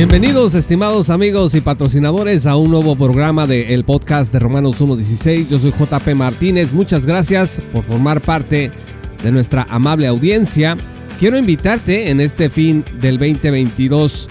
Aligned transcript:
Bienvenidos 0.00 0.54
estimados 0.54 1.10
amigos 1.10 1.54
y 1.54 1.60
patrocinadores 1.60 2.46
a 2.46 2.56
un 2.56 2.70
nuevo 2.70 2.96
programa 2.96 3.46
de 3.46 3.74
el 3.74 3.84
podcast 3.84 4.32
de 4.32 4.38
Romanos 4.38 4.80
1.16. 4.80 5.48
Yo 5.48 5.58
soy 5.58 5.72
JP 5.72 6.14
Martínez, 6.14 6.72
muchas 6.72 7.04
gracias 7.04 7.60
por 7.70 7.84
formar 7.84 8.22
parte 8.22 8.72
de 9.22 9.30
nuestra 9.30 9.66
amable 9.68 10.06
audiencia. 10.06 10.78
Quiero 11.18 11.36
invitarte 11.36 12.08
en 12.08 12.22
este 12.22 12.48
fin 12.48 12.82
del 12.98 13.18
2022 13.18 14.30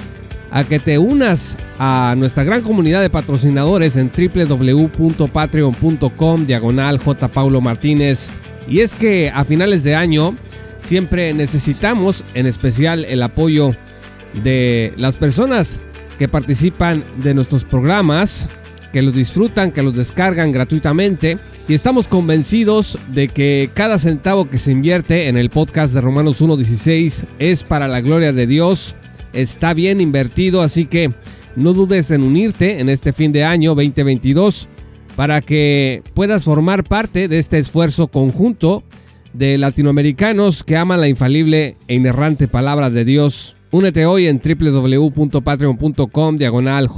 a 0.50 0.64
que 0.64 0.80
te 0.80 0.98
unas 0.98 1.56
a 1.78 2.16
nuestra 2.18 2.44
gran 2.44 2.64
comunidad 2.64 3.02
de 3.02 3.12
patrocinadores 3.12 3.96
en 3.98 4.12
www.patreon.com 4.12 6.46
diagonal. 6.48 7.00
Paulo 7.32 7.62
Martínez. 7.62 8.32
Y 8.68 8.80
es 8.80 8.96
que 8.96 9.30
a 9.30 9.46
finales 9.46 9.84
de 9.84 9.94
año 9.94 10.36
siempre 10.80 11.32
necesitamos 11.36 12.26
en 12.34 12.48
especial 12.48 13.06
el 13.06 13.22
apoyo 13.22 13.70
de 13.70 13.89
las 14.34 15.18
personas 15.18 15.82
que 16.18 16.28
participan 16.28 17.06
de 17.22 17.34
nuestros 17.34 17.64
programas, 17.64 18.50
que 18.92 19.02
los 19.02 19.14
disfrutan, 19.14 19.72
que 19.72 19.84
los 19.84 19.96
descargan 19.96 20.52
gratuitamente. 20.52 21.38
Y 21.68 21.74
estamos 21.74 22.08
convencidos 22.08 22.98
de 23.14 23.28
que 23.28 23.70
cada 23.74 23.98
centavo 23.98 24.50
que 24.50 24.60
se 24.60 24.72
invierte 24.72 25.28
en 25.28 25.38
el 25.38 25.50
podcast 25.50 25.94
de 25.94 26.02
Romanos 26.02 26.42
1.16 26.42 27.26
es 27.38 27.64
para 27.64 27.88
la 27.88 28.02
gloria 28.02 28.34
de 28.34 28.48
Dios. 28.48 28.96
Está 29.34 29.74
bien 29.74 30.02
invertido, 30.02 30.62
así 30.62 30.86
que 30.86 31.14
no 31.56 31.74
dudes 31.74 32.12
en 32.12 32.24
unirte 32.24 32.80
en 32.80 32.90
este 32.90 33.14
fin 33.14 33.32
de 33.32 33.44
año 33.44 33.76
2022 33.76 34.70
para 35.16 35.42
que 35.42 36.02
puedas 36.14 36.44
formar 36.46 36.84
parte 36.84 37.28
de 37.28 37.38
este 37.38 37.58
esfuerzo 37.58 38.08
conjunto 38.08 38.84
de 39.34 39.58
latinoamericanos 39.58 40.64
que 40.64 40.78
aman 40.78 41.02
la 41.02 41.08
infalible 41.08 41.78
e 41.88 41.96
inerrante 41.96 42.48
palabra 42.48 42.90
de 42.90 43.06
Dios. 43.06 43.58
Únete 43.72 44.06
hoy 44.06 44.28
en 44.28 44.40
www.patreon.com 44.40 46.38
diagonal 46.38 46.90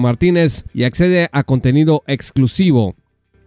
Martínez 0.00 0.64
y 0.74 0.84
accede 0.84 1.28
a 1.32 1.44
contenido 1.44 2.02
exclusivo. 2.06 2.96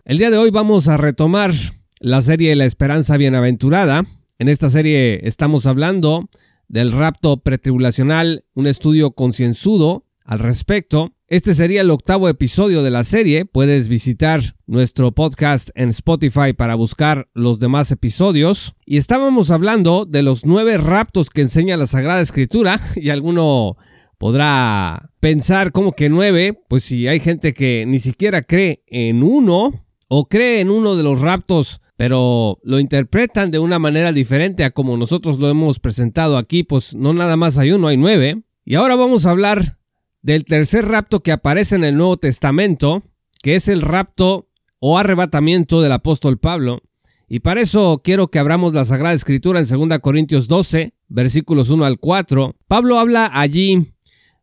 El 0.05 0.17
día 0.17 0.31
de 0.31 0.37
hoy 0.37 0.49
vamos 0.49 0.87
a 0.87 0.97
retomar 0.97 1.51
la 1.99 2.21
serie 2.21 2.55
La 2.55 2.65
Esperanza 2.65 3.15
Bienaventurada. 3.17 4.03
En 4.39 4.49
esta 4.49 4.69
serie 4.69 5.21
estamos 5.27 5.67
hablando 5.67 6.29
del 6.67 6.91
rapto 6.91 7.37
pretribulacional, 7.37 8.45
un 8.55 8.67
estudio 8.67 9.11
concienzudo 9.11 10.05
al 10.25 10.39
respecto. 10.39 11.13
Este 11.33 11.55
sería 11.55 11.81
el 11.81 11.89
octavo 11.89 12.29
episodio 12.29 12.83
de 12.83 12.91
la 12.91 13.03
serie. 13.03 13.45
Puedes 13.45 13.87
visitar 13.87 14.55
nuestro 14.67 15.13
podcast 15.13 15.71
en 15.73 15.89
Spotify 15.89 16.53
para 16.55 16.75
buscar 16.75 17.27
los 17.33 17.59
demás 17.59 17.89
episodios. 17.89 18.75
Y 18.85 18.97
estábamos 18.97 19.49
hablando 19.49 20.05
de 20.05 20.21
los 20.21 20.45
nueve 20.45 20.77
raptos 20.77 21.31
que 21.31 21.41
enseña 21.41 21.75
la 21.75 21.87
Sagrada 21.87 22.21
Escritura. 22.21 22.79
Y 22.97 23.09
alguno 23.09 23.77
podrá 24.19 25.09
pensar 25.19 25.71
como 25.71 25.93
que 25.93 26.07
nueve, 26.07 26.61
pues 26.67 26.83
si 26.83 27.07
hay 27.07 27.19
gente 27.19 27.55
que 27.55 27.85
ni 27.87 27.97
siquiera 27.97 28.43
cree 28.43 28.83
en 28.85 29.23
uno 29.23 29.87
o 30.09 30.25
cree 30.27 30.59
en 30.59 30.69
uno 30.69 30.95
de 30.95 31.01
los 31.01 31.19
raptos 31.19 31.81
pero 31.97 32.59
lo 32.63 32.79
interpretan 32.79 33.49
de 33.49 33.57
una 33.57 33.79
manera 33.79 34.11
diferente 34.11 34.63
a 34.63 34.71
como 34.71 34.97
nosotros 34.97 35.39
lo 35.39 35.49
hemos 35.49 35.79
presentado 35.79 36.37
aquí, 36.37 36.61
pues 36.61 36.93
no 36.93 37.11
nada 37.13 37.37
más 37.37 37.57
hay 37.57 37.71
uno, 37.71 37.87
hay 37.87 37.97
nueve. 37.97 38.43
Y 38.65 38.75
ahora 38.75 38.95
vamos 38.95 39.25
a 39.25 39.31
hablar 39.31 39.79
del 40.23 40.45
tercer 40.45 40.87
rapto 40.87 41.21
que 41.21 41.31
aparece 41.31 41.75
en 41.75 41.83
el 41.83 41.95
Nuevo 41.95 42.17
Testamento, 42.17 43.03
que 43.43 43.55
es 43.55 43.67
el 43.67 43.81
rapto 43.81 44.49
o 44.79 44.97
arrebatamiento 44.97 45.81
del 45.81 45.91
apóstol 45.91 46.39
Pablo. 46.39 46.81
Y 47.27 47.41
para 47.41 47.61
eso 47.61 48.01
quiero 48.03 48.29
que 48.29 48.39
abramos 48.39 48.73
la 48.73 48.85
Sagrada 48.85 49.13
Escritura 49.13 49.59
en 49.59 49.89
2 49.89 49.99
Corintios 49.99 50.47
12, 50.47 50.93
versículos 51.09 51.69
1 51.69 51.85
al 51.85 51.99
4. 51.99 52.55
Pablo 52.67 52.99
habla 52.99 53.29
allí 53.33 53.93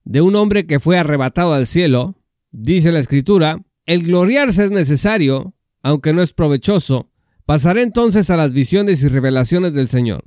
de 0.05 0.21
un 0.21 0.37
hombre 0.37 0.67
que 0.67 0.81
fue 0.81 0.99
arrebatado 0.99 1.55
al 1.55 1.67
cielo. 1.67 2.17
Dice 2.53 2.93
la 2.93 3.01
Escritura, 3.01 3.63
el 3.87 4.03
gloriarse 4.03 4.65
es 4.65 4.71
necesario, 4.71 5.55
aunque 5.83 6.13
no 6.13 6.21
es 6.21 6.33
provechoso. 6.33 7.11
Pasaré 7.47 7.83
entonces 7.83 8.29
a 8.31 8.37
las 8.37 8.53
visiones 8.53 9.03
y 9.03 9.09
revelaciones 9.09 9.73
del 9.73 9.89
Señor. 9.89 10.25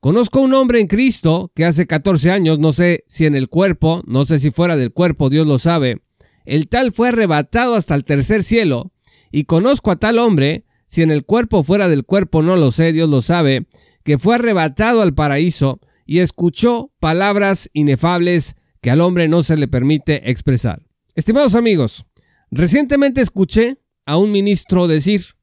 Conozco 0.00 0.40
un 0.40 0.54
hombre 0.54 0.80
en 0.80 0.86
Cristo 0.86 1.50
que 1.56 1.64
hace 1.64 1.88
14 1.88 2.30
años, 2.30 2.60
no 2.60 2.72
sé 2.72 3.04
si 3.08 3.26
en 3.26 3.34
el 3.34 3.48
cuerpo, 3.48 4.02
no 4.06 4.24
sé 4.24 4.38
si 4.38 4.52
fuera 4.52 4.76
del 4.76 4.92
cuerpo, 4.92 5.28
Dios 5.28 5.46
lo 5.46 5.58
sabe. 5.58 6.02
El 6.44 6.68
tal 6.68 6.92
fue 6.92 7.08
arrebatado 7.08 7.74
hasta 7.74 7.96
el 7.96 8.04
tercer 8.04 8.44
cielo. 8.44 8.92
Y 9.32 9.44
conozco 9.44 9.90
a 9.90 9.96
tal 9.96 10.20
hombre, 10.20 10.64
si 10.86 11.02
en 11.02 11.10
el 11.10 11.24
cuerpo 11.24 11.64
fuera 11.64 11.88
del 11.88 12.04
cuerpo, 12.04 12.42
no 12.42 12.56
lo 12.56 12.70
sé, 12.70 12.92
Dios 12.92 13.10
lo 13.10 13.22
sabe, 13.22 13.66
que 14.04 14.18
fue 14.18 14.36
arrebatado 14.36 15.02
al 15.02 15.14
paraíso 15.14 15.80
y 16.06 16.20
escuchó 16.20 16.92
palabras 17.00 17.68
inefables 17.72 18.56
que 18.80 18.90
al 18.90 19.00
hombre 19.00 19.28
no 19.28 19.42
se 19.42 19.56
le 19.56 19.66
permite 19.66 20.30
expresar. 20.30 20.82
Estimados 21.16 21.56
amigos, 21.56 22.06
recientemente 22.52 23.20
escuché 23.20 23.82
a 24.06 24.16
un 24.16 24.30
ministro 24.30 24.86
decir 24.86 25.34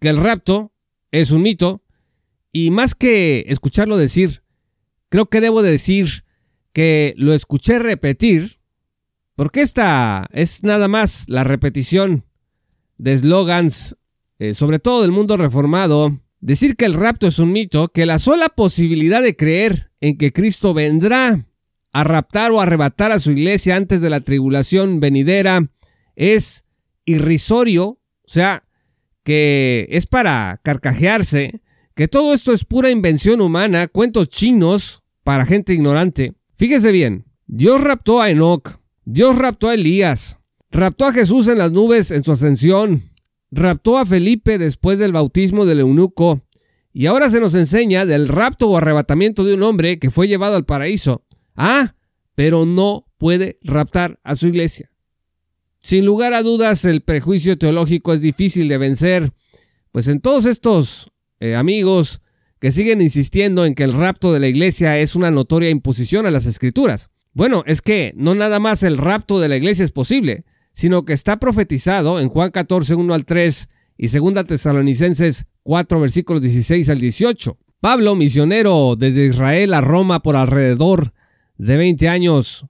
que 0.00 0.08
el 0.08 0.16
rapto 0.16 0.74
es 1.12 1.30
un 1.30 1.42
mito 1.42 1.84
y 2.52 2.70
más 2.70 2.94
que 2.94 3.44
escucharlo 3.48 3.96
decir, 3.96 4.42
creo 5.08 5.26
que 5.26 5.40
debo 5.40 5.62
decir 5.62 6.24
que 6.72 7.14
lo 7.16 7.32
escuché 7.32 7.78
repetir, 7.78 8.60
porque 9.34 9.60
esta 9.60 10.28
es 10.32 10.62
nada 10.62 10.88
más 10.88 11.28
la 11.28 11.44
repetición 11.44 12.24
de 12.98 13.12
eslogans, 13.12 13.96
eh, 14.38 14.54
sobre 14.54 14.78
todo 14.78 15.02
del 15.02 15.12
mundo 15.12 15.36
reformado, 15.36 16.20
decir 16.40 16.76
que 16.76 16.84
el 16.84 16.94
rapto 16.94 17.26
es 17.26 17.38
un 17.38 17.52
mito, 17.52 17.88
que 17.88 18.06
la 18.06 18.18
sola 18.18 18.48
posibilidad 18.48 19.22
de 19.22 19.36
creer 19.36 19.90
en 20.00 20.16
que 20.16 20.32
Cristo 20.32 20.74
vendrá 20.74 21.46
a 21.92 22.04
raptar 22.04 22.52
o 22.52 22.60
arrebatar 22.60 23.12
a 23.12 23.18
su 23.18 23.32
iglesia 23.32 23.76
antes 23.76 24.00
de 24.00 24.10
la 24.10 24.20
tribulación 24.20 25.00
venidera 25.00 25.68
es 26.14 26.66
irrisorio, 27.04 27.86
o 27.86 27.98
sea, 28.26 28.64
que 29.24 29.86
es 29.90 30.06
para 30.06 30.60
carcajearse, 30.62 31.60
que 32.00 32.08
todo 32.08 32.32
esto 32.32 32.54
es 32.54 32.64
pura 32.64 32.90
invención 32.90 33.42
humana, 33.42 33.86
cuentos 33.86 34.30
chinos 34.30 35.02
para 35.22 35.44
gente 35.44 35.74
ignorante. 35.74 36.32
Fíjese 36.56 36.92
bien, 36.92 37.26
Dios 37.46 37.78
raptó 37.78 38.22
a 38.22 38.30
Enoch, 38.30 38.80
Dios 39.04 39.36
raptó 39.36 39.68
a 39.68 39.74
Elías, 39.74 40.38
raptó 40.70 41.04
a 41.04 41.12
Jesús 41.12 41.46
en 41.48 41.58
las 41.58 41.72
nubes 41.72 42.10
en 42.10 42.24
su 42.24 42.32
ascensión, 42.32 43.02
raptó 43.50 43.98
a 43.98 44.06
Felipe 44.06 44.56
después 44.56 44.98
del 44.98 45.12
bautismo 45.12 45.66
del 45.66 45.80
eunuco, 45.80 46.40
y 46.90 47.04
ahora 47.04 47.28
se 47.28 47.38
nos 47.38 47.54
enseña 47.54 48.06
del 48.06 48.28
rapto 48.28 48.70
o 48.70 48.78
arrebatamiento 48.78 49.44
de 49.44 49.52
un 49.52 49.62
hombre 49.62 49.98
que 49.98 50.10
fue 50.10 50.26
llevado 50.26 50.56
al 50.56 50.64
paraíso. 50.64 51.26
Ah, 51.54 51.96
pero 52.34 52.64
no 52.64 53.04
puede 53.18 53.58
raptar 53.62 54.18
a 54.24 54.36
su 54.36 54.48
iglesia. 54.48 54.90
Sin 55.82 56.06
lugar 56.06 56.32
a 56.32 56.40
dudas, 56.40 56.86
el 56.86 57.02
prejuicio 57.02 57.58
teológico 57.58 58.14
es 58.14 58.22
difícil 58.22 58.68
de 58.68 58.78
vencer, 58.78 59.34
pues 59.92 60.08
en 60.08 60.22
todos 60.22 60.46
estos 60.46 61.12
eh, 61.40 61.56
amigos 61.56 62.20
que 62.60 62.70
siguen 62.70 63.00
insistiendo 63.00 63.64
en 63.64 63.74
que 63.74 63.84
el 63.84 63.92
rapto 63.92 64.32
de 64.32 64.38
la 64.40 64.48
iglesia 64.48 64.98
es 64.98 65.16
una 65.16 65.30
notoria 65.30 65.70
imposición 65.70 66.26
a 66.26 66.30
las 66.30 66.46
escrituras. 66.46 67.10
Bueno, 67.32 67.62
es 67.66 67.80
que 67.80 68.12
no 68.16 68.34
nada 68.34 68.60
más 68.60 68.82
el 68.82 68.98
rapto 68.98 69.40
de 69.40 69.48
la 69.48 69.56
iglesia 69.56 69.84
es 69.84 69.92
posible, 69.92 70.44
sino 70.72 71.04
que 71.04 71.14
está 71.14 71.38
profetizado 71.38 72.20
en 72.20 72.28
Juan 72.28 72.50
14, 72.50 72.94
1 72.94 73.14
al 73.14 73.24
3 73.24 73.68
y 73.96 74.08
2 74.08 74.46
Tesalonicenses 74.46 75.46
4, 75.62 76.00
versículos 76.00 76.42
16 76.42 76.88
al 76.90 76.98
18. 76.98 77.58
Pablo, 77.80 78.14
misionero 78.14 78.94
desde 78.96 79.26
Israel 79.26 79.72
a 79.72 79.80
Roma 79.80 80.22
por 80.22 80.36
alrededor 80.36 81.14
de 81.56 81.76
20 81.78 82.08
años, 82.08 82.66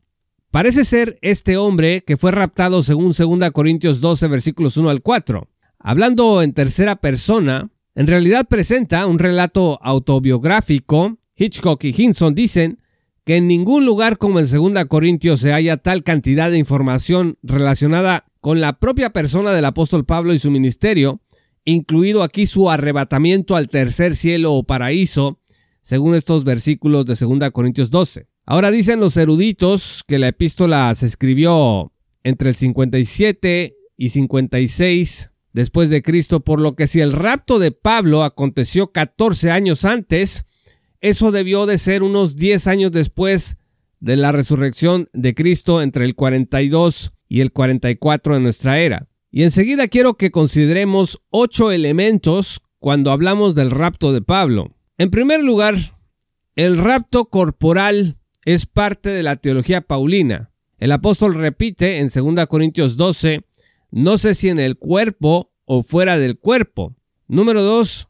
parece 0.53 0.85
ser 0.85 1.19
este 1.21 1.57
hombre 1.57 2.05
que 2.05 2.17
fue 2.17 2.31
raptado 2.31 2.83
según 2.83 3.13
2 3.13 3.51
Corintios 3.51 4.01
12, 4.01 4.29
versículos 4.29 4.77
1 4.77 4.89
al 4.89 5.03
4. 5.03 5.49
Hablando 5.81 6.43
en 6.43 6.53
tercera 6.53 6.97
persona, 6.97 7.71
en 8.01 8.07
realidad 8.07 8.47
presenta 8.49 9.07
un 9.07 9.19
relato 9.19 9.79
autobiográfico. 9.83 11.19
Hitchcock 11.37 11.85
y 11.85 11.95
Hinson 11.95 12.35
dicen 12.35 12.81
que 13.27 13.37
en 13.37 13.47
ningún 13.47 13.85
lugar 13.85 14.17
como 14.17 14.41
en 14.41 14.47
2 14.51 14.87
Corintios 14.87 15.41
se 15.41 15.53
haya 15.53 15.77
tal 15.77 16.03
cantidad 16.03 16.51
de 16.51 16.57
información 16.57 17.37
relacionada 17.43 18.25
con 18.41 18.59
la 18.59 18.79
propia 18.79 19.11
persona 19.11 19.53
del 19.53 19.67
apóstol 19.67 20.07
Pablo 20.07 20.33
y 20.33 20.39
su 20.39 20.51
ministerio, 20.51 21.21
incluido 21.67 22.23
aquí 22.23 22.47
su 22.47 22.71
arrebatamiento 22.71 23.55
al 23.55 23.69
tercer 23.69 24.17
cielo 24.17 24.55
o 24.55 24.63
paraíso, 24.63 25.39
según 25.83 26.15
estos 26.15 26.45
versículos 26.45 27.05
de 27.05 27.17
2 27.21 27.51
Corintios 27.51 27.91
12. 27.91 28.29
Ahora 28.47 28.71
dicen 28.71 28.99
los 28.99 29.19
eruditos 29.19 30.05
que 30.09 30.19
la 30.19 30.29
epístola 30.29 30.95
se 30.95 31.05
escribió 31.05 31.93
entre 32.23 32.49
el 32.49 32.55
57 32.55 33.77
y 33.99 34.09
56 34.09 35.33
después 35.53 35.91
de 35.91 36.03
Cristo, 36.03 36.41
por 36.41 36.61
lo 36.61 36.75
que 36.75 36.87
si 36.87 37.01
el 37.01 37.13
rapto 37.13 37.59
de 37.59 37.73
Pablo 37.73 38.23
aconteció 38.23 38.93
14 38.93 39.51
años 39.51 39.85
antes, 39.85 40.45
eso 41.01 41.33
debió 41.33 41.67
de 41.67 41.79
ser 41.79 42.03
unos 42.03 42.37
10 42.37 42.67
años 42.67 42.93
después 42.93 43.57
de 44.01 44.17
la 44.17 44.33
resurrección 44.33 45.09
de 45.13 45.35
Cristo 45.35 45.83
entre 45.83 46.05
el 46.05 46.15
42 46.15 47.13
y 47.29 47.41
el 47.41 47.53
44 47.53 48.35
de 48.35 48.41
nuestra 48.41 48.81
era. 48.81 49.09
Y 49.31 49.45
enseguida 49.45 49.89
quiero 49.89 50.15
que 50.15 50.31
consideremos 50.31 51.23
ocho 51.31 51.71
elementos 51.71 52.63
cuando 52.79 53.13
hablamos 53.13 53.55
del 53.55 53.71
rapto 53.71 54.13
de 54.13 54.23
Pablo. 54.23 54.75
En 54.99 55.11
primer 55.11 55.43
lugar, 55.43 55.77
el 56.57 56.79
rapto 56.79 57.27
corporal 57.27 58.19
es 58.45 58.67
parte 58.67 59.11
de 59.11 59.23
la 59.23 59.37
teología 59.37 59.83
paulina. 59.83 60.51
El 60.79 60.93
apóstol 60.93 61.35
repite 61.35 61.99
en 61.99 62.09
2 62.09 62.47
Corintios 62.47 62.97
12, 62.97 63.45
no 63.91 64.19
sé 64.19 64.35
si 64.35 64.49
en 64.49 64.59
el 64.59 64.77
cuerpo 64.77 65.53
o 65.65 65.83
fuera 65.83 66.19
del 66.19 66.39
cuerpo. 66.39 66.97
Número 67.29 67.63
2. 67.63 68.09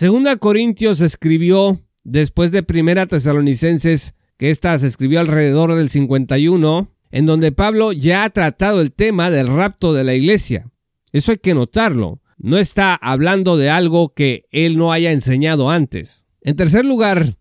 2 0.00 0.36
Corintios 0.38 1.00
escribió 1.00 1.80
después 2.02 2.52
de 2.52 2.62
Primera 2.62 3.06
Tesalonicenses, 3.06 4.14
que 4.36 4.50
ésta 4.50 4.76
se 4.78 4.86
escribió 4.86 5.20
alrededor 5.20 5.74
del 5.74 5.88
51, 5.88 6.90
en 7.10 7.26
donde 7.26 7.52
Pablo 7.52 7.92
ya 7.92 8.24
ha 8.24 8.30
tratado 8.30 8.80
el 8.80 8.92
tema 8.92 9.30
del 9.30 9.46
rapto 9.46 9.92
de 9.92 10.04
la 10.04 10.14
iglesia. 10.14 10.70
Eso 11.12 11.32
hay 11.32 11.38
que 11.38 11.54
notarlo. 11.54 12.20
No 12.38 12.58
está 12.58 12.94
hablando 12.94 13.56
de 13.56 13.70
algo 13.70 14.12
que 14.12 14.46
él 14.50 14.76
no 14.76 14.92
haya 14.92 15.12
enseñado 15.12 15.70
antes. 15.70 16.28
En 16.40 16.56
tercer 16.56 16.84
lugar, 16.84 17.38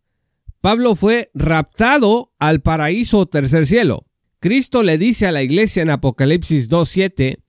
Pablo 0.61 0.95
fue 0.95 1.31
raptado 1.33 2.33
al 2.39 2.61
paraíso 2.61 3.25
tercer 3.25 3.65
cielo. 3.65 4.05
Cristo 4.39 4.83
le 4.83 4.97
dice 4.97 5.25
a 5.25 5.31
la 5.31 5.41
iglesia 5.41 5.83
en 5.83 5.89
Apocalipsis 5.89 6.69
2.7 6.69 7.42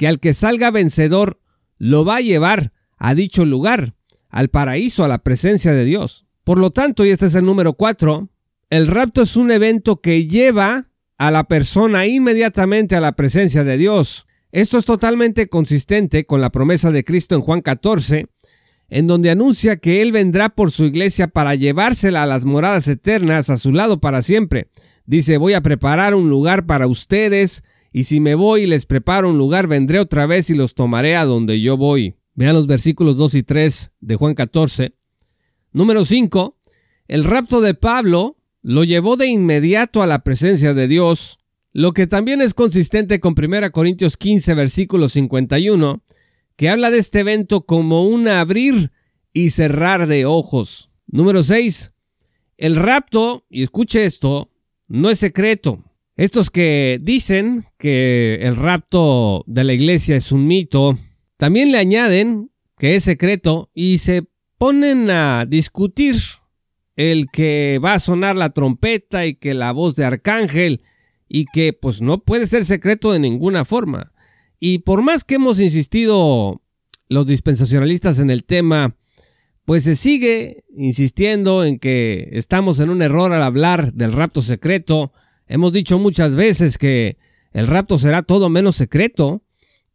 que 0.00 0.08
al 0.08 0.18
que 0.18 0.32
salga 0.32 0.70
vencedor 0.70 1.42
lo 1.76 2.06
va 2.06 2.16
a 2.16 2.20
llevar 2.22 2.72
a 2.96 3.14
dicho 3.14 3.44
lugar, 3.44 3.96
al 4.30 4.48
paraíso, 4.48 5.04
a 5.04 5.08
la 5.08 5.18
presencia 5.18 5.72
de 5.72 5.84
Dios. 5.84 6.24
Por 6.42 6.58
lo 6.58 6.70
tanto, 6.70 7.04
y 7.04 7.10
este 7.10 7.26
es 7.26 7.34
el 7.34 7.44
número 7.44 7.74
4, 7.74 8.30
el 8.70 8.86
rapto 8.86 9.20
es 9.20 9.36
un 9.36 9.50
evento 9.50 10.00
que 10.00 10.26
lleva 10.26 10.88
a 11.18 11.30
la 11.30 11.44
persona 11.44 12.06
inmediatamente 12.06 12.96
a 12.96 13.02
la 13.02 13.12
presencia 13.12 13.62
de 13.62 13.76
Dios. 13.76 14.26
Esto 14.52 14.78
es 14.78 14.86
totalmente 14.86 15.50
consistente 15.50 16.24
con 16.24 16.40
la 16.40 16.48
promesa 16.48 16.90
de 16.90 17.04
Cristo 17.04 17.34
en 17.34 17.42
Juan 17.42 17.60
14, 17.60 18.26
en 18.88 19.06
donde 19.06 19.30
anuncia 19.30 19.76
que 19.76 20.00
Él 20.00 20.12
vendrá 20.12 20.48
por 20.48 20.70
su 20.70 20.86
iglesia 20.86 21.28
para 21.28 21.56
llevársela 21.56 22.22
a 22.22 22.26
las 22.26 22.46
moradas 22.46 22.88
eternas 22.88 23.50
a 23.50 23.58
su 23.58 23.70
lado 23.70 24.00
para 24.00 24.22
siempre. 24.22 24.70
Dice, 25.04 25.36
voy 25.36 25.52
a 25.52 25.60
preparar 25.60 26.14
un 26.14 26.30
lugar 26.30 26.64
para 26.64 26.86
ustedes, 26.86 27.64
y 27.92 28.04
si 28.04 28.20
me 28.20 28.34
voy 28.34 28.62
y 28.62 28.66
les 28.66 28.86
preparo 28.86 29.30
un 29.30 29.38
lugar, 29.38 29.66
vendré 29.66 29.98
otra 29.98 30.26
vez 30.26 30.50
y 30.50 30.54
los 30.54 30.74
tomaré 30.74 31.16
a 31.16 31.24
donde 31.24 31.60
yo 31.60 31.76
voy. 31.76 32.16
Vean 32.34 32.54
los 32.54 32.66
versículos 32.66 33.16
2 33.16 33.34
y 33.34 33.42
3 33.42 33.92
de 34.00 34.16
Juan 34.16 34.34
14. 34.34 34.94
Número 35.72 36.04
5. 36.04 36.56
El 37.08 37.24
rapto 37.24 37.60
de 37.60 37.74
Pablo 37.74 38.36
lo 38.62 38.84
llevó 38.84 39.16
de 39.16 39.26
inmediato 39.26 40.02
a 40.02 40.06
la 40.06 40.22
presencia 40.22 40.74
de 40.74 40.86
Dios, 40.86 41.38
lo 41.72 41.92
que 41.92 42.06
también 42.06 42.40
es 42.40 42.54
consistente 42.54 43.20
con 43.20 43.34
1 43.36 43.72
Corintios 43.72 44.16
15, 44.16 44.54
versículo 44.54 45.08
51, 45.08 46.02
que 46.56 46.68
habla 46.68 46.90
de 46.90 46.98
este 46.98 47.20
evento 47.20 47.66
como 47.66 48.04
un 48.04 48.28
abrir 48.28 48.92
y 49.32 49.50
cerrar 49.50 50.06
de 50.06 50.26
ojos. 50.26 50.90
Número 51.06 51.42
6. 51.42 51.94
El 52.58 52.76
rapto, 52.76 53.44
y 53.48 53.62
escuche 53.62 54.04
esto, 54.04 54.50
no 54.88 55.10
es 55.10 55.18
secreto. 55.18 55.82
Estos 56.20 56.50
que 56.50 57.00
dicen 57.00 57.64
que 57.78 58.40
el 58.42 58.54
rapto 58.54 59.42
de 59.46 59.64
la 59.64 59.72
iglesia 59.72 60.16
es 60.16 60.32
un 60.32 60.46
mito, 60.46 60.98
también 61.38 61.72
le 61.72 61.78
añaden 61.78 62.50
que 62.76 62.94
es 62.94 63.04
secreto 63.04 63.70
y 63.72 63.96
se 63.96 64.28
ponen 64.58 65.08
a 65.08 65.46
discutir 65.48 66.16
el 66.94 67.30
que 67.32 67.80
va 67.82 67.94
a 67.94 67.98
sonar 67.98 68.36
la 68.36 68.50
trompeta 68.50 69.24
y 69.24 69.34
que 69.36 69.54
la 69.54 69.72
voz 69.72 69.96
de 69.96 70.04
arcángel 70.04 70.82
y 71.26 71.46
que 71.54 71.72
pues 71.72 72.02
no 72.02 72.22
puede 72.22 72.46
ser 72.46 72.66
secreto 72.66 73.12
de 73.12 73.18
ninguna 73.18 73.64
forma. 73.64 74.12
Y 74.58 74.80
por 74.80 75.00
más 75.00 75.24
que 75.24 75.36
hemos 75.36 75.58
insistido 75.58 76.60
los 77.08 77.26
dispensacionalistas 77.26 78.18
en 78.18 78.28
el 78.28 78.44
tema, 78.44 78.94
pues 79.64 79.84
se 79.84 79.94
sigue 79.94 80.64
insistiendo 80.76 81.64
en 81.64 81.78
que 81.78 82.28
estamos 82.32 82.78
en 82.78 82.90
un 82.90 83.00
error 83.00 83.32
al 83.32 83.42
hablar 83.42 83.94
del 83.94 84.12
rapto 84.12 84.42
secreto. 84.42 85.14
Hemos 85.50 85.72
dicho 85.72 85.98
muchas 85.98 86.34
veces 86.34 86.78
que 86.78 87.18
el 87.52 87.66
rapto 87.66 87.98
será 87.98 88.22
todo 88.22 88.48
menos 88.48 88.76
secreto 88.76 89.42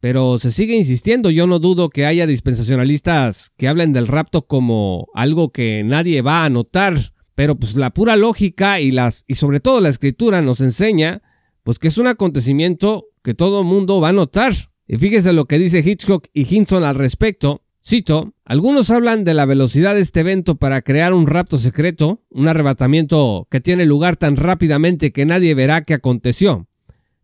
pero 0.05 0.37
se 0.37 0.51
sigue 0.51 0.75
insistiendo. 0.75 1.31
Yo 1.31 1.47
no 1.47 1.57
dudo 1.57 1.89
que 1.89 2.05
haya 2.05 2.27
dispensacionalistas 2.27 3.51
que 3.57 3.67
hablen 3.67 3.91
del 3.91 4.07
rapto 4.07 4.45
como 4.45 5.07
algo 5.15 5.51
que 5.51 5.83
nadie 5.83 6.21
va 6.21 6.45
a 6.45 6.49
notar, 6.51 7.11
pero 7.33 7.55
pues 7.55 7.75
la 7.75 7.89
pura 7.89 8.15
lógica 8.15 8.79
y 8.79 8.91
las 8.91 9.23
y 9.27 9.33
sobre 9.33 9.59
todo 9.59 9.81
la 9.81 9.89
escritura 9.89 10.43
nos 10.43 10.61
enseña 10.61 11.23
pues 11.63 11.79
que 11.79 11.87
es 11.87 11.97
un 11.97 12.05
acontecimiento 12.05 13.07
que 13.23 13.33
todo 13.33 13.63
mundo 13.63 13.99
va 13.99 14.09
a 14.09 14.13
notar. 14.13 14.53
Y 14.87 14.97
fíjese 14.97 15.33
lo 15.33 15.45
que 15.45 15.57
dice 15.57 15.79
Hitchcock 15.83 16.27
y 16.33 16.55
Hinson 16.55 16.83
al 16.83 16.93
respecto. 16.93 17.63
Cito, 17.83 18.34
algunos 18.45 18.91
hablan 18.91 19.23
de 19.23 19.33
la 19.33 19.45
velocidad 19.45 19.95
de 19.95 20.01
este 20.01 20.19
evento 20.19 20.55
para 20.55 20.83
crear 20.83 21.13
un 21.13 21.25
rapto 21.25 21.57
secreto, 21.57 22.21
un 22.29 22.47
arrebatamiento 22.47 23.47
que 23.49 23.59
tiene 23.59 23.85
lugar 23.85 24.17
tan 24.17 24.35
rápidamente 24.35 25.11
que 25.11 25.25
nadie 25.25 25.55
verá 25.55 25.83
qué 25.83 25.95
aconteció. 25.95 26.67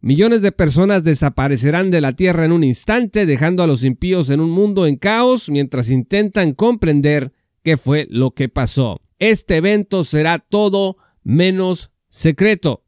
Millones 0.01 0.41
de 0.41 0.51
personas 0.51 1.03
desaparecerán 1.03 1.91
de 1.91 2.01
la 2.01 2.13
tierra 2.13 2.45
en 2.45 2.51
un 2.51 2.63
instante, 2.63 3.27
dejando 3.27 3.62
a 3.62 3.68
los 3.68 3.83
impíos 3.83 4.31
en 4.31 4.39
un 4.39 4.50
mundo 4.50 4.88
en 4.88 4.95
caos 4.95 5.51
mientras 5.51 5.91
intentan 5.91 6.53
comprender 6.53 7.31
qué 7.62 7.77
fue 7.77 8.07
lo 8.09 8.31
que 8.31 8.50
pasó. 8.50 9.00
Este 9.19 9.57
evento 9.57 10.03
será 10.03 10.39
todo 10.39 10.97
menos 11.23 11.91
secreto. 12.07 12.83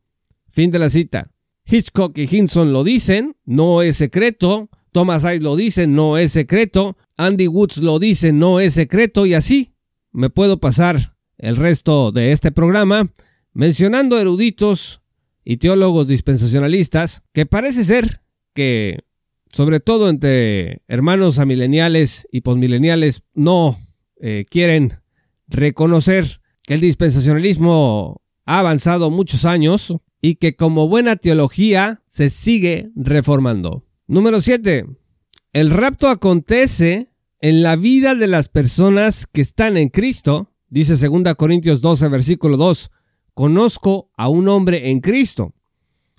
Fin 0.49 0.71
de 0.71 0.79
la 0.79 0.89
cita. 0.89 1.29
Hitchcock 1.65 2.17
y 2.17 2.27
Hinson 2.29 2.73
lo 2.73 2.83
dicen, 2.83 3.35
no 3.45 3.83
es 3.83 3.97
secreto. 3.97 4.71
Thomas 4.93 5.23
Ice 5.23 5.41
lo 5.43 5.57
dice, 5.57 5.87
no 5.87 6.17
es 6.17 6.31
secreto. 6.31 6.95
Andy 7.17 7.47
Woods 7.47 7.79
lo 7.79 7.99
dice, 7.99 8.31
no 8.31 8.59
es 8.59 8.75
secreto. 8.75 9.25
Y 9.25 9.33
así 9.33 9.73
me 10.11 10.29
puedo 10.29 10.59
pasar 10.59 11.17
el 11.37 11.57
resto 11.57 12.11
de 12.11 12.31
este 12.31 12.51
programa 12.51 13.11
mencionando 13.53 14.19
eruditos 14.19 15.01
y 15.43 15.57
teólogos 15.57 16.07
dispensacionalistas 16.07 17.23
que 17.33 17.45
parece 17.45 17.83
ser 17.83 18.21
que, 18.53 18.99
sobre 19.51 19.79
todo 19.79 20.09
entre 20.09 20.83
hermanos 20.87 21.39
amileniales 21.39 22.27
y 22.31 22.41
posmileniales, 22.41 23.23
no 23.33 23.77
eh, 24.21 24.45
quieren 24.49 24.99
reconocer 25.47 26.41
que 26.65 26.75
el 26.75 26.81
dispensacionalismo 26.81 28.21
ha 28.45 28.59
avanzado 28.59 29.09
muchos 29.09 29.45
años 29.45 29.97
y 30.21 30.35
que 30.35 30.55
como 30.55 30.87
buena 30.87 31.17
teología 31.17 32.01
se 32.05 32.29
sigue 32.29 32.91
reformando. 32.95 33.83
Número 34.07 34.41
7. 34.41 34.85
El 35.53 35.69
rapto 35.69 36.09
acontece 36.09 37.13
en 37.39 37.63
la 37.63 37.77
vida 37.77 38.15
de 38.15 38.27
las 38.27 38.49
personas 38.49 39.27
que 39.27 39.39
están 39.39 39.77
en 39.77 39.89
Cristo, 39.89 40.51
dice 40.69 40.95
2 40.95 41.35
Corintios 41.35 41.81
12, 41.81 42.09
versículo 42.09 42.57
2 42.57 42.91
conozco 43.33 44.11
a 44.15 44.27
un 44.27 44.47
hombre 44.47 44.89
en 44.91 44.99
Cristo. 44.99 45.53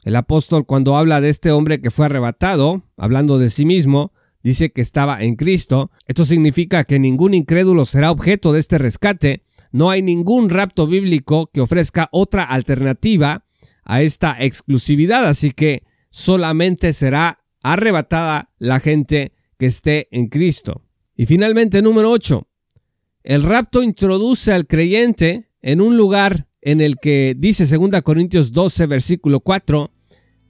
El 0.05 0.17
apóstol 0.17 0.67
cuando 0.67 0.97
habla 0.97 1.21
de 1.21 1.29
este 1.29 1.51
hombre 1.51 1.81
que 1.81 1.91
fue 1.91 2.07
arrebatado, 2.07 2.83
hablando 2.97 3.39
de 3.39 3.51
sí 3.51 3.65
mismo, 3.65 4.13
dice 4.43 4.73
que 4.73 4.81
estaba 4.81 5.23
en 5.23 5.37
Cristo. 5.37 5.91
Esto 6.07 6.25
significa 6.25 6.85
que 6.85 6.99
ningún 6.99 7.35
incrédulo 7.35 7.85
será 7.85 8.11
objeto 8.11 8.53
de 8.53 8.61
este 8.61 8.79
rescate. 8.79 9.43
No 9.73 9.91
hay 9.91 10.03
ningún 10.03 10.51
rapto 10.51 10.87
bíblico 10.87 11.51
que 11.53 11.61
ofrezca 11.61 12.09
otra 12.13 12.45
alternativa 12.45 13.45
a 13.85 14.03
esta 14.03 14.43
exclusividad, 14.43 15.27
así 15.27 15.53
que 15.53 15.85
solamente 16.11 16.93
será 16.93 17.44
arrebatada 17.65 18.53
la 18.59 18.79
gente 18.79 19.33
que 19.59 19.67
esté 19.67 20.07
en 20.13 20.29
Cristo. 20.29 20.83
Y 21.17 21.27
finalmente, 21.27 21.83
número 21.83 22.11
8. 22.11 22.47
El 23.25 23.43
rapto 23.43 23.83
introduce 23.83 24.53
al 24.53 24.67
creyente 24.67 25.49
en 25.63 25.81
un 25.81 25.97
lugar 25.97 26.47
en 26.61 26.81
el 26.81 26.97
que 26.97 27.35
dice 27.37 27.67
2 27.67 28.03
Corintios 28.03 28.53
12, 28.53 28.87
versículo 28.87 29.41
4, 29.41 29.91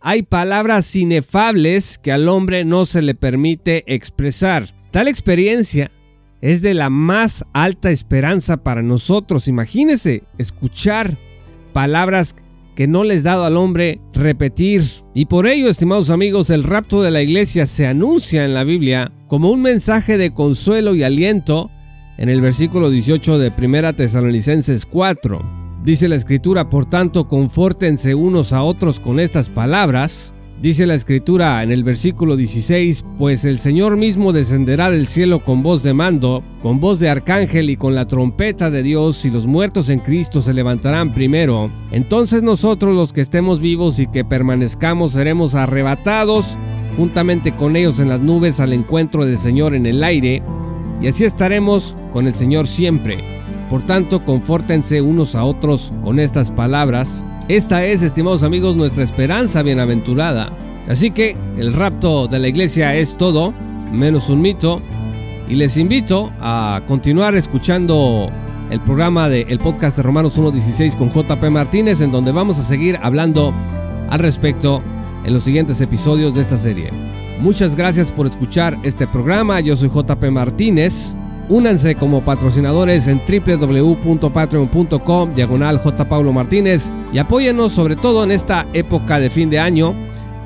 hay 0.00 0.22
palabras 0.22 0.94
inefables 0.96 1.98
que 1.98 2.12
al 2.12 2.28
hombre 2.28 2.64
no 2.64 2.84
se 2.84 3.00
le 3.00 3.14
permite 3.14 3.84
expresar. 3.86 4.74
Tal 4.90 5.08
experiencia 5.08 5.90
es 6.40 6.62
de 6.62 6.74
la 6.74 6.90
más 6.90 7.46
alta 7.52 7.90
esperanza 7.90 8.58
para 8.58 8.82
nosotros. 8.82 9.48
Imagínese 9.48 10.24
escuchar 10.36 11.18
palabras 11.72 12.36
que 12.74 12.86
no 12.86 13.04
les 13.04 13.22
dado 13.22 13.44
al 13.44 13.56
hombre 13.56 14.00
repetir. 14.12 14.82
Y 15.14 15.26
por 15.26 15.46
ello, 15.46 15.68
estimados 15.68 16.10
amigos, 16.10 16.50
el 16.50 16.64
rapto 16.64 17.02
de 17.02 17.10
la 17.10 17.22
iglesia 17.22 17.66
se 17.66 17.86
anuncia 17.86 18.44
en 18.44 18.54
la 18.54 18.64
Biblia 18.64 19.12
como 19.28 19.50
un 19.50 19.62
mensaje 19.62 20.18
de 20.18 20.32
consuelo 20.32 20.94
y 20.94 21.02
aliento 21.02 21.70
en 22.18 22.28
el 22.28 22.40
versículo 22.40 22.90
18 22.90 23.38
de 23.38 23.52
1 23.56 23.94
Tesalonicenses 23.94 24.86
4. 24.86 25.64
Dice 25.84 26.08
la 26.08 26.14
escritura, 26.14 26.68
por 26.70 26.86
tanto, 26.86 27.28
confórtense 27.28 28.14
unos 28.14 28.52
a 28.52 28.62
otros 28.62 29.00
con 29.00 29.20
estas 29.20 29.50
palabras. 29.50 30.34
Dice 30.64 30.86
la 30.86 30.94
escritura 30.94 31.62
en 31.62 31.70
el 31.70 31.84
versículo 31.84 32.36
16, 32.36 33.04
pues 33.18 33.44
el 33.44 33.58
Señor 33.58 33.98
mismo 33.98 34.32
descenderá 34.32 34.90
del 34.90 35.06
cielo 35.06 35.44
con 35.44 35.62
voz 35.62 35.82
de 35.82 35.92
mando, 35.92 36.42
con 36.62 36.80
voz 36.80 36.98
de 36.98 37.10
arcángel 37.10 37.68
y 37.68 37.76
con 37.76 37.94
la 37.94 38.06
trompeta 38.06 38.70
de 38.70 38.82
Dios, 38.82 39.26
y 39.26 39.30
los 39.30 39.46
muertos 39.46 39.90
en 39.90 40.00
Cristo 40.00 40.40
se 40.40 40.54
levantarán 40.54 41.12
primero. 41.12 41.70
Entonces 41.90 42.42
nosotros 42.42 42.94
los 42.94 43.12
que 43.12 43.20
estemos 43.20 43.60
vivos 43.60 44.00
y 44.00 44.06
que 44.06 44.24
permanezcamos 44.24 45.12
seremos 45.12 45.54
arrebatados 45.54 46.56
juntamente 46.96 47.54
con 47.54 47.76
ellos 47.76 48.00
en 48.00 48.08
las 48.08 48.22
nubes 48.22 48.58
al 48.58 48.72
encuentro 48.72 49.26
del 49.26 49.36
Señor 49.36 49.74
en 49.74 49.84
el 49.84 50.02
aire, 50.02 50.42
y 51.02 51.08
así 51.08 51.24
estaremos 51.26 51.94
con 52.10 52.26
el 52.26 52.32
Señor 52.32 52.68
siempre. 52.68 53.22
Por 53.68 53.82
tanto, 53.84 54.24
confórtense 54.24 55.02
unos 55.02 55.34
a 55.34 55.44
otros 55.44 55.92
con 56.02 56.18
estas 56.18 56.50
palabras. 56.50 57.22
Esta 57.48 57.84
es, 57.84 58.02
estimados 58.02 58.42
amigos, 58.42 58.74
nuestra 58.74 59.04
esperanza 59.04 59.62
bienaventurada. 59.62 60.50
Así 60.88 61.10
que 61.10 61.36
el 61.58 61.74
rapto 61.74 62.26
de 62.26 62.38
la 62.38 62.48
iglesia 62.48 62.94
es 62.94 63.18
todo, 63.18 63.52
menos 63.92 64.30
un 64.30 64.40
mito, 64.40 64.80
y 65.46 65.56
les 65.56 65.76
invito 65.76 66.32
a 66.40 66.80
continuar 66.88 67.34
escuchando 67.34 68.30
el 68.70 68.80
programa 68.80 69.28
de 69.28 69.42
el 69.42 69.58
podcast 69.58 69.98
de 69.98 70.02
Romanos 70.02 70.40
1.16 70.40 70.96
con 70.96 71.12
JP 71.12 71.50
Martínez, 71.50 72.00
en 72.00 72.12
donde 72.12 72.32
vamos 72.32 72.58
a 72.58 72.62
seguir 72.62 72.98
hablando 73.02 73.54
al 74.08 74.20
respecto 74.20 74.82
en 75.26 75.34
los 75.34 75.44
siguientes 75.44 75.82
episodios 75.82 76.34
de 76.34 76.40
esta 76.40 76.56
serie. 76.56 76.90
Muchas 77.40 77.76
gracias 77.76 78.10
por 78.10 78.26
escuchar 78.26 78.78
este 78.84 79.06
programa. 79.06 79.60
Yo 79.60 79.76
soy 79.76 79.90
JP 79.90 80.30
Martínez. 80.30 81.14
Únanse 81.48 81.94
como 81.94 82.24
patrocinadores 82.24 83.06
en 83.06 83.20
www.patreon.com 83.20 85.34
diagonal 85.34 85.78
J. 85.78 86.08
Paulo 86.08 86.32
Martínez 86.32 86.90
y 87.12 87.18
apóyennos 87.18 87.72
sobre 87.72 87.96
todo 87.96 88.24
en 88.24 88.30
esta 88.30 88.66
época 88.72 89.20
de 89.20 89.28
fin 89.28 89.50
de 89.50 89.58
año, 89.58 89.94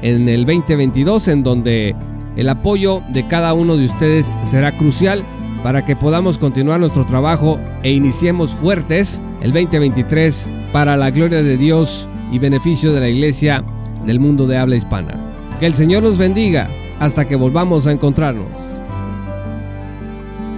en 0.03 0.29
el 0.29 0.45
2022, 0.45 1.29
en 1.29 1.45
donde 1.45 1.95
el 2.37 2.49
apoyo 2.49 3.01
de 3.13 3.29
cada 3.29 3.55
uno 3.55 3.77
de 3.77 3.85
ustedes 3.85 4.33
será 4.43 4.77
crucial 4.77 5.25
para 5.63 5.85
que 5.85 5.95
podamos 5.95 6.37
continuar 6.37 6.81
nuestro 6.81 7.07
trabajo 7.07 7.61
e 7.85 7.93
iniciemos 7.93 8.53
fuertes 8.53 9.23
el 9.41 9.53
2023 9.53 10.51
para 10.73 10.97
la 10.97 11.11
gloria 11.11 11.43
de 11.43 11.57
Dios 11.57 12.11
y 12.33 12.41
beneficio 12.41 12.93
de 12.93 13.01
la 13.01 13.09
iglesia 13.09 13.65
del 14.05 14.19
mundo 14.19 14.49
de 14.49 14.59
habla 14.59 14.75
hispana. 14.75 15.15
Que 15.61 15.67
el 15.67 15.75
Señor 15.75 16.03
los 16.03 16.19
bendiga 16.19 16.69
hasta 16.99 17.27
que 17.27 17.37
volvamos 17.37 17.87
a 17.87 17.93
encontrarnos. 17.93 18.78